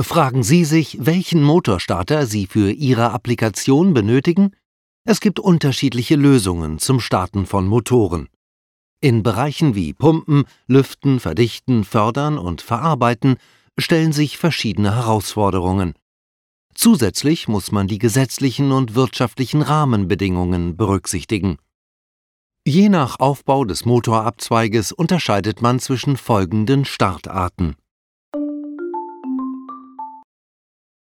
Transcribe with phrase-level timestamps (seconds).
[0.00, 4.52] Fragen Sie sich, welchen Motorstarter Sie für Ihre Applikation benötigen?
[5.04, 8.28] Es gibt unterschiedliche Lösungen zum Starten von Motoren.
[9.00, 13.38] In Bereichen wie Pumpen, Lüften, Verdichten, Fördern und Verarbeiten
[13.76, 15.94] stellen sich verschiedene Herausforderungen.
[16.74, 21.58] Zusätzlich muss man die gesetzlichen und wirtschaftlichen Rahmenbedingungen berücksichtigen.
[22.64, 27.74] Je nach Aufbau des Motorabzweiges unterscheidet man zwischen folgenden Startarten.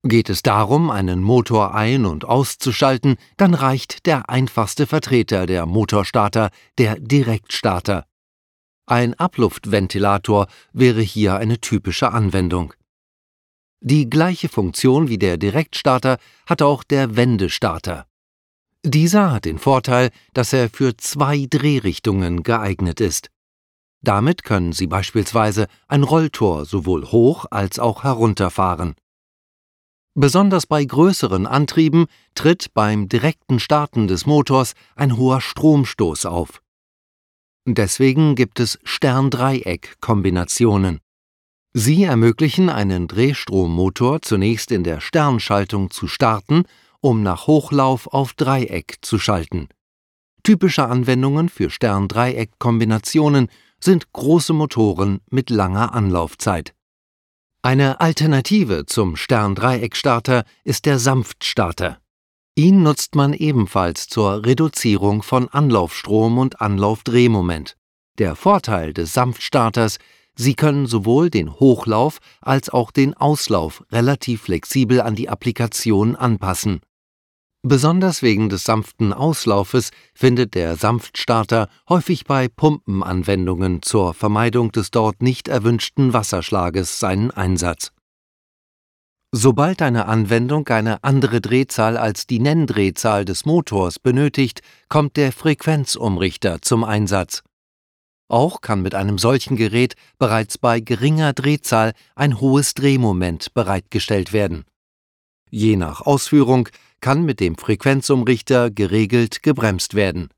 [0.09, 6.49] Geht es darum, einen Motor ein- und auszuschalten, dann reicht der einfachste Vertreter der Motorstarter,
[6.79, 8.07] der Direktstarter.
[8.87, 12.73] Ein Abluftventilator wäre hier eine typische Anwendung.
[13.81, 16.17] Die gleiche Funktion wie der Direktstarter
[16.47, 18.07] hat auch der Wendestarter.
[18.83, 23.29] Dieser hat den Vorteil, dass er für zwei Drehrichtungen geeignet ist.
[24.01, 28.95] Damit können Sie beispielsweise ein Rolltor sowohl hoch als auch herunterfahren.
[30.21, 36.61] Besonders bei größeren Antrieben tritt beim direkten Starten des Motors ein hoher Stromstoß auf.
[37.65, 40.99] Deswegen gibt es Stern-Dreieck-Kombinationen.
[41.73, 46.65] Sie ermöglichen einen Drehstrommotor zunächst in der Sternschaltung zu starten,
[47.01, 49.69] um nach Hochlauf auf Dreieck zu schalten.
[50.43, 53.47] Typische Anwendungen für Stern-Dreieck-Kombinationen
[53.79, 56.75] sind große Motoren mit langer Anlaufzeit.
[57.69, 61.99] Eine Alternative zum Stern-Dreieck-Starter ist der Sanftstarter.
[62.55, 67.77] Ihn nutzt man ebenfalls zur Reduzierung von Anlaufstrom und Anlaufdrehmoment.
[68.17, 69.99] Der Vorteil des Sanftstarters,
[70.35, 76.81] Sie können sowohl den Hochlauf als auch den Auslauf relativ flexibel an die Applikation anpassen.
[77.69, 85.21] Besonders wegen des sanften Auslaufes findet der Sanftstarter häufig bei Pumpenanwendungen zur Vermeidung des dort
[85.21, 87.93] nicht erwünschten Wasserschlages seinen Einsatz.
[89.33, 96.63] Sobald eine Anwendung eine andere Drehzahl als die Nenndrehzahl des Motors benötigt, kommt der Frequenzumrichter
[96.63, 97.43] zum Einsatz.
[98.29, 104.65] Auch kann mit einem solchen Gerät bereits bei geringer Drehzahl ein hohes Drehmoment bereitgestellt werden.
[105.51, 106.69] Je nach Ausführung
[107.01, 110.29] kann mit dem Frequenzumrichter geregelt gebremst werden.